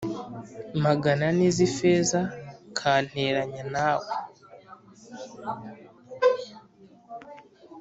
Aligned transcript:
magana 0.85 1.23
ane 1.31 1.47
z 1.55 1.57
ifeza 1.67 2.19
kanteranya 2.77 3.63
nawe 3.73 4.09